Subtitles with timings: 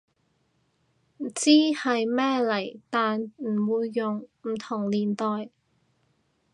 [1.35, 5.51] 知係咩嚟但唔會用，唔同年代